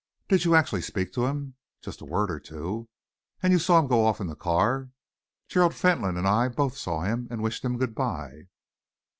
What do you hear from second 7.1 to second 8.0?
and wished him good